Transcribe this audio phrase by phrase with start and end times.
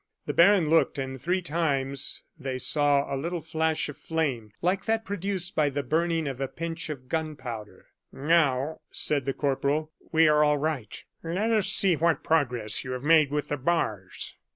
[0.25, 5.05] The baron looked, and three times they saw a little flash of flame like that
[5.05, 7.85] produced by the burning of a pinch of gunpowder.
[8.11, 11.03] "Now," said the corporal, "we are all right.
[11.21, 14.33] Let us see what progress you have made with the bars."